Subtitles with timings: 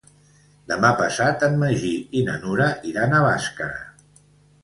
[0.69, 1.91] Demà passat en Magí
[2.21, 3.85] i na Nura iran a Bàscara.